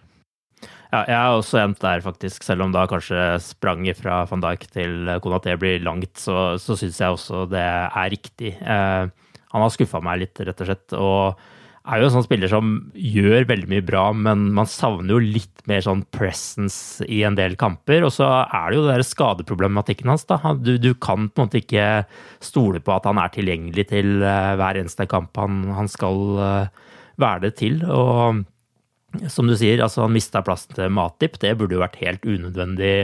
[0.92, 2.44] Ja, jeg er også endt der, faktisk.
[2.46, 7.00] Selv om da kanskje spranget fra van Dijk til Konaté blir langt, så, så syns
[7.00, 8.52] jeg også det er riktig.
[8.60, 9.08] Eh,
[9.52, 10.94] han har skuffa meg litt, rett og slett.
[10.96, 11.42] og
[11.82, 15.64] er jo en sånn spiller som gjør veldig mye bra, men man savner jo litt
[15.70, 18.04] mer sånn presence i en del kamper.
[18.06, 20.24] Og så er det jo den skadeproblematikken hans.
[20.28, 20.38] da.
[20.54, 22.04] Du, du, kan på en måte ikke
[22.44, 26.94] stole på at han er tilgjengelig til uh, hver eneste kamp han, han skal uh,
[27.22, 27.82] være det til.
[27.90, 31.40] Og som du sier, altså han mista plassen til Matip.
[31.42, 32.94] Det burde jo vært helt unødvendig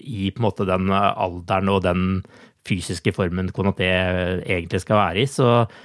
[0.00, 2.08] i på en måte den alderen og den
[2.68, 3.92] fysiske formen Konaté
[4.48, 5.28] egentlig skal være i.
[5.28, 5.76] så Eh,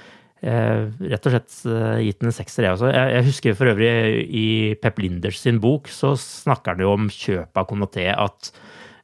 [0.44, 2.92] rett og slett eh, gitt den en sekser, jeg også.
[2.92, 3.90] Jeg, jeg, husker for øvrig
[4.28, 4.46] i
[4.80, 8.50] Pep Linders sin bok så snakker han jo om kjøpet av Konaté at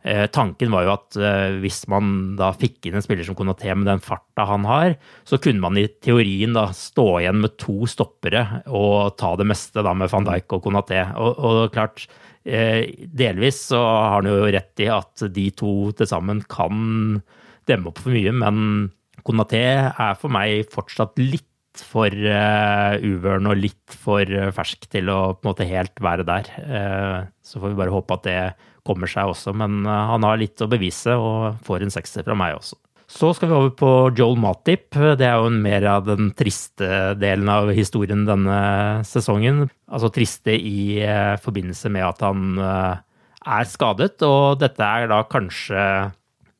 [0.02, 3.72] eh, tanken var jo at eh, hvis man da fikk inn en spiller som Konaté
[3.72, 7.88] med den farta han har, så kunne man i teorien da stå igjen med to
[7.90, 11.02] stoppere og ta det meste da med van Dijk og Konaté.
[11.16, 12.04] Og, og klart,
[12.44, 17.20] eh, delvis så har han jo rett i at de to til sammen kan
[17.68, 18.90] demme opp for mye, men
[19.26, 21.46] Konaté er for meg fortsatt litt
[21.78, 26.26] for uh, uvøren og litt for uh, fersk til å på en måte helt være
[26.26, 26.50] der.
[26.58, 28.40] Uh, så får vi bare håpe at det
[28.86, 32.56] kommer seg også, men han har litt å bevise og får en sekser fra meg
[32.56, 32.78] også.
[33.10, 34.94] Så skal vi over på Joel Matip.
[34.94, 38.60] Det er jo mer av den triste delen av historien denne
[39.06, 39.64] sesongen.
[39.90, 41.02] Altså triste i
[41.42, 45.82] forbindelse med at han er skadet, og dette er da kanskje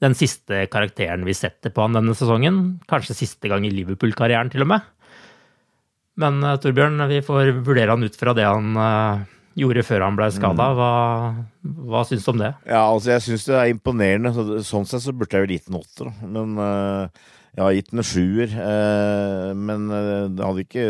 [0.01, 2.81] den siste karakteren vi setter på han denne sesongen.
[2.91, 4.87] Kanskje siste gang i Liverpool-karrieren, til og med.
[6.21, 9.27] Men uh, Torbjørn, vi får vurdere han ut fra det han uh,
[9.61, 10.71] gjorde før han ble skada.
[10.71, 10.79] Mm.
[10.79, 12.55] Hva, hva syns du om det?
[12.69, 14.63] Ja, altså jeg syns det er imponerende.
[14.67, 16.13] Sånn sett så burde jeg vel gitt en åtter.
[16.25, 18.57] Men uh, jeg har gitt den en sjuer.
[18.57, 19.89] Uh, men
[20.37, 20.87] det hadde ikke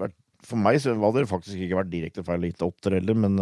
[0.00, 0.18] vært
[0.50, 3.38] For meg så hadde det faktisk ikke vært direkte feil å åtter heller, men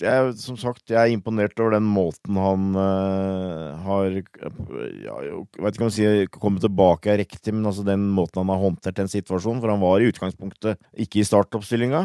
[0.00, 5.86] jeg, som sagt, jeg er imponert over den måten han har ja, Jeg vet ikke
[5.86, 9.10] om jeg sier kommet tilbake er riktig, men altså den måten han har håndtert den
[9.10, 9.62] situasjonen.
[9.62, 12.04] For han var i utgangspunktet ikke i startoppstillinga.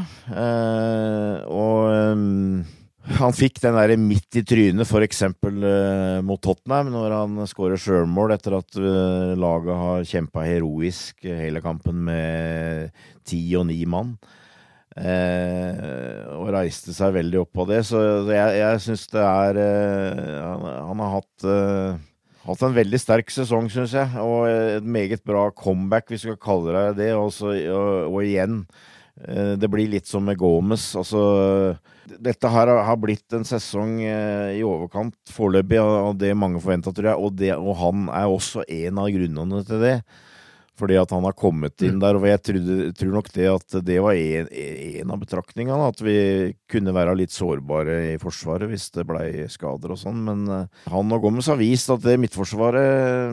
[1.52, 2.64] og um,
[3.06, 5.22] han fikk den der midt i trynet, f.eks.
[5.46, 11.62] Uh, mot Tottenham, når han skårer sjølmål etter at uh, laget har kjempa heroisk hele
[11.62, 12.90] kampen med
[13.28, 14.16] ti og ni mann.
[14.96, 17.82] Uh, og reiste seg veldig opp på det.
[17.88, 21.48] Så jeg, jeg syns det er han, han, har hatt,
[22.46, 24.24] hatt en veldig sterk sesong, syns jeg.
[24.24, 27.12] Og et meget bra comeback, hvis vi skal kalle det det.
[27.20, 28.64] Også, og, og igjen,
[29.60, 30.94] det blir litt som med Gomez.
[31.00, 31.26] Altså
[32.06, 37.18] dette her har blitt en sesong i overkant foreløpig av det mange forventa, tror jeg.
[37.22, 39.96] Og, det, og, han er også en av grunnene til det.
[40.76, 42.18] Fordi at han har kommet inn der.
[42.20, 45.90] Og jeg trodde, tror nok det at det var en, en av betraktningene.
[45.94, 46.18] At vi
[46.72, 50.22] kunne være litt sårbare i Forsvaret hvis det blei skader og sånn.
[50.28, 50.46] Men
[50.92, 53.32] han og Gomez har vist at det Midtforsvaret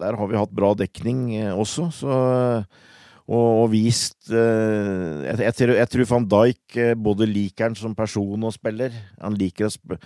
[0.00, 1.90] Der har vi hatt bra dekning også.
[1.94, 2.20] Så
[3.26, 8.46] og, og vist jeg, jeg, tror, jeg, tror van Dijk både liker han som person
[8.46, 8.94] og spiller.
[9.18, 9.98] Han liker å,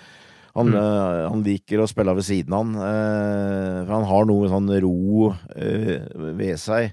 [0.57, 0.75] han, mm.
[0.75, 2.75] uh, han liker å spille ved siden av han.
[3.87, 6.93] for han har noe sånn ro ved seg.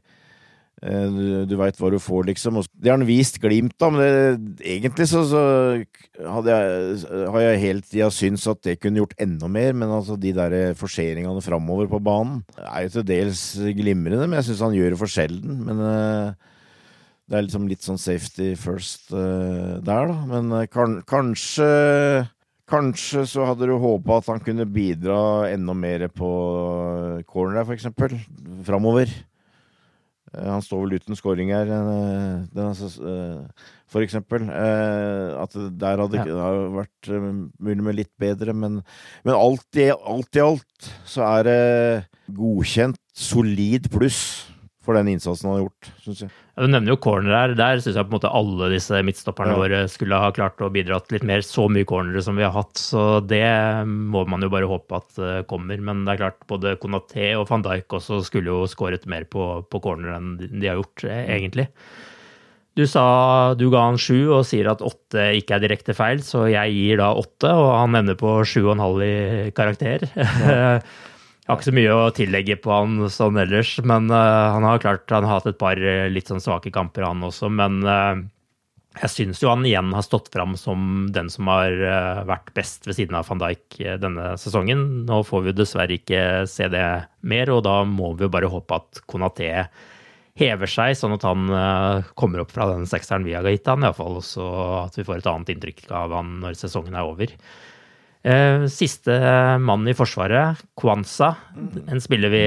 [0.78, 2.60] Du, du veit hva du får, liksom.
[2.78, 5.42] Det har han vist glimt av, men det, egentlig så, så
[5.74, 7.00] jeg,
[7.34, 9.74] har jeg hele tida syntes at det kunne gjort enda mer.
[9.74, 14.52] Men altså de der forseringene framover på banen er jo til dels glimrende, men jeg
[14.52, 15.58] syns han gjør det for sjelden.
[15.66, 15.82] Men
[17.26, 20.18] det er liksom litt sånn safety first der, da.
[20.30, 21.72] Men kan, kanskje
[22.68, 26.30] Kanskje så hadde du håpa at han kunne bidra enda mer på
[27.30, 28.18] corner, for eksempel,
[28.68, 29.12] framover.
[30.36, 31.70] Han står vel uten scoring her,
[33.88, 34.50] for eksempel.
[34.52, 36.50] At der hadde det ja.
[36.76, 37.12] vært
[37.56, 38.82] mulig med litt bedre, men,
[39.24, 41.62] men alt, i, alt, i, alt så er det
[42.36, 44.20] godkjent, solid pluss
[44.84, 46.36] for den innsatsen han har gjort, syns jeg.
[46.58, 47.52] Ja, du nevner jo corner her.
[47.54, 49.60] Der syns jeg på en måte alle disse midtstopperne ja.
[49.62, 51.46] våre skulle ha klart å bidra litt mer.
[51.46, 53.46] Så mye cornere som vi har hatt, så det
[53.86, 55.78] må man jo bare håpe at uh, kommer.
[55.78, 59.46] Men det er klart, både Konaté og van Dijk også skulle jo skåret mer på,
[59.70, 61.68] på corner enn de, de har gjort, eh, egentlig.
[62.78, 63.04] Du sa
[63.58, 67.02] du ga han sju og sier at åtte ikke er direkte feil, så jeg gir
[67.02, 69.14] da åtte, og han ender på sju og en halv i
[69.58, 70.10] karakter.
[70.18, 70.66] Ja.
[71.48, 74.82] Jeg har ikke så mye å tillegge på han sånn ellers, men uh, han har
[74.84, 77.48] klart han har hatt et par uh, litt sånn svake kamper, han også.
[77.48, 78.20] Men uh,
[79.00, 81.72] jeg syns jo han igjen har stått fram som den som har
[82.28, 84.84] vært best ved siden av van Dijk denne sesongen.
[85.08, 86.84] Nå får vi jo dessverre ikke se det
[87.24, 89.54] mer, og da må vi jo bare håpe at Konaté
[90.42, 91.46] hever seg, sånn at han
[92.18, 94.18] kommer opp fra den sekseren vi har gitt han, iallfall.
[94.18, 94.50] Og så
[94.82, 97.38] at vi får et annet inntrykk av han når sesongen er over.
[98.26, 99.14] Eh, siste
[99.62, 101.36] mann i Forsvaret, Kwanza.
[101.88, 102.44] En spiller vi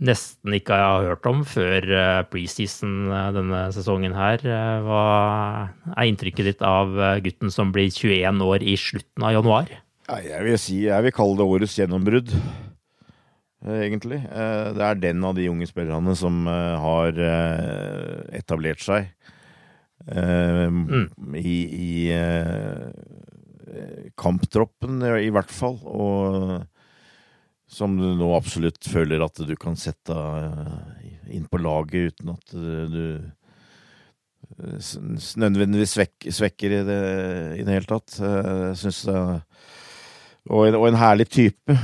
[0.00, 4.40] nesten ikke har hørt om før eh, preseason eh, denne sesongen her.
[4.86, 5.04] Hva
[5.92, 9.76] er inntrykket ditt av gutten som blir 21 år i slutten av januar?
[10.10, 12.32] Jeg vil si, jeg vil kalle det årets gjennombrudd,
[13.62, 14.18] egentlig.
[14.26, 17.14] Det er den av de unge spillerne som har
[18.34, 19.06] etablert seg
[20.10, 21.04] mm.
[21.38, 21.92] i, i
[24.18, 25.78] kamptroppen, i hvert fall.
[25.86, 26.60] Og
[27.70, 32.54] som du nå absolutt føler at du kan sette eh, inn på laget uten at
[32.90, 33.04] du
[34.58, 35.92] nødvendigvis nødvendigvis
[36.34, 37.02] svekker i det
[37.60, 38.16] i det hele tatt.
[38.18, 39.04] Eh, jeg syns
[40.50, 41.74] og en, og en, herlig type.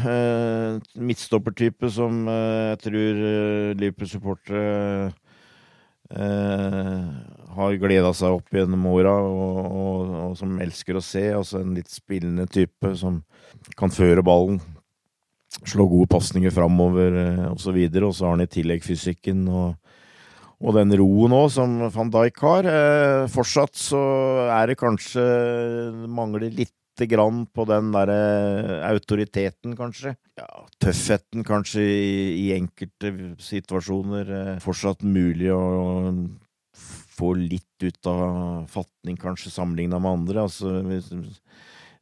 [0.96, 3.20] midtstoppertype som jeg tror
[3.78, 5.12] Liverpool-supportere
[6.10, 7.04] eh,
[7.56, 11.24] har gleda seg opp gjennom åra, og, og, og, som elsker å se.
[11.36, 13.22] Altså en litt spillende type som
[13.78, 14.60] kan føre ballen,
[15.64, 17.76] slå gode pasninger framover eh, osv.
[17.76, 19.76] Og, så og så har han i tillegg fysikken og,
[20.60, 22.70] og den roen òg, som van Dijk har.
[22.70, 24.02] Eh, fortsatt så
[24.52, 25.24] er det kanskje
[26.08, 30.14] mangler litt grann på den derre autoriteten, kanskje.
[30.40, 30.48] Ja,
[30.80, 34.32] tøffheten, kanskje, i, i, enkelte situasjoner.
[34.38, 35.62] Eh, fortsatt mulig å
[37.16, 40.46] få litt ut av fatning, kanskje, sammenligna med andre.
[40.46, 40.80] Altså,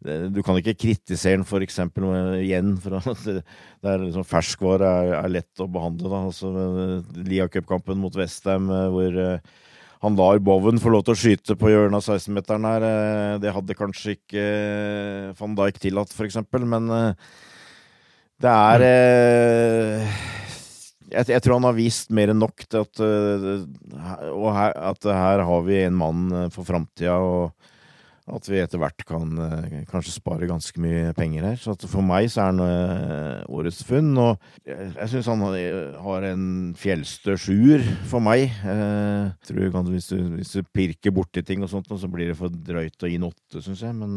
[0.04, 2.10] du kan ikke kritisere den for eksempel
[2.42, 3.38] igjen for at det
[3.88, 6.10] er liksom ferskvare er, er, lett å behandle.
[6.12, 9.16] da, altså Lia Cup-kampen mot Westham hvor
[10.04, 12.84] han lar Bowen få lov til å skyte på hjørnet av 16-meteren her.
[12.84, 17.32] Eh, det hadde kanskje ikke eh, van Dijk tillatt, for eksempel, men eh,
[18.44, 18.84] det er
[21.14, 23.04] jeg, jeg, tror han har vist mer enn nok til at,
[23.94, 27.16] her, at her har vi en mann for framtida.
[27.18, 27.72] Og
[28.24, 31.58] at vi etter hvert kan uh, kanskje spare ganske mye penger her.
[31.60, 34.14] Så for meg så er han årets funn.
[34.16, 35.44] Og jeg, jeg syns han
[36.06, 36.46] har en
[36.80, 38.48] fjellstø sjuer for meg.
[38.64, 42.38] Uh, tror kan, hvis, du, hvis, du, pirker borti ting og sånt, så blir det
[42.40, 43.92] for drøyt å gi en åtte, syns jeg.
[43.98, 44.16] Men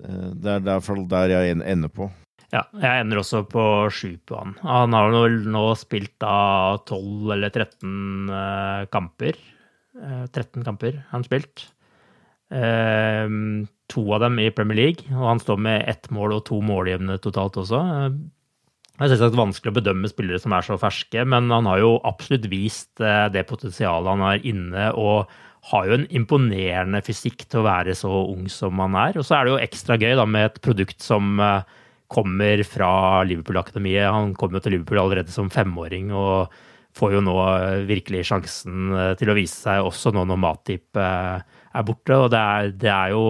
[0.00, 2.08] det er derfor der jeg ender på.
[2.50, 3.62] Ja, jeg ender også på
[3.94, 4.56] sju på han.
[4.66, 5.14] Han har
[5.54, 9.38] nå, spilt da 12 eller 13 kamper.
[10.34, 11.68] 13 kamper har han spilt.
[12.50, 16.58] Ehm, to av dem i Premier League, og han står med ett mål og to
[16.62, 17.80] måljevne totalt også.
[18.10, 21.94] Det er selvsagt vanskelig å bedømme spillere som er så ferske, men han har jo
[22.06, 25.30] absolutt vist eh, det potensialet han har inne, og
[25.70, 29.20] har jo en imponerende fysikk til å være så ung som han er.
[29.20, 31.78] Og så er det jo ekstra gøy da med et produkt som eh,
[32.10, 32.90] kommer fra
[33.28, 34.08] Liverpool-akademiet.
[34.10, 36.52] Han kom jo til Liverpool allerede som femåring og
[36.98, 38.90] får jo nå eh, virkelig sjansen
[39.20, 42.18] til å vise seg også nå når Matip er borte.
[42.18, 43.24] Og det er, det er jo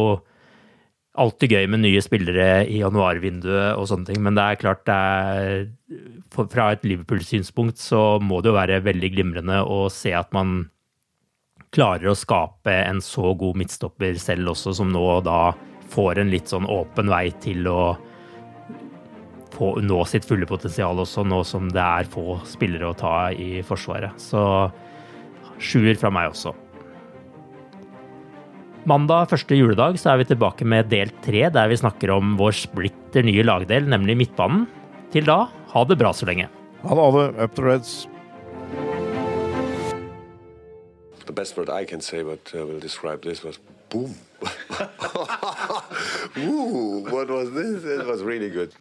[1.20, 4.96] alltid gøy med nye spillere i januarvinduet og sånne ting, men det er klart det
[4.96, 5.64] er
[6.30, 10.68] Fra et Liverpool-synspunkt så må det jo være veldig glimrende å se at man
[11.74, 15.52] klarer å skape en så god midtstopper selv også, som nå da
[15.90, 17.82] får en litt sånn åpen vei til å
[19.54, 23.60] få, nå sitt fulle potensial også, nå som det er få spillere å ta i
[23.66, 24.16] Forsvaret.
[24.20, 24.42] Så
[25.60, 26.54] sjuer fra meg også.
[28.88, 32.54] Mandag første juledag så er vi tilbake med del tre, der vi snakker om vår
[32.62, 34.64] splitter nye lagdel, nemlig midtbanen.
[35.12, 35.42] Til da,
[35.74, 36.48] ha det bra så lenge.
[36.80, 37.28] Ha det, ha det.
[37.44, 38.08] Up to Reds.
[41.26, 43.58] The best word I can say what uh, will describe this was
[43.90, 44.14] boom.
[46.38, 47.84] Ooh, what was this?
[47.84, 48.72] It was really good.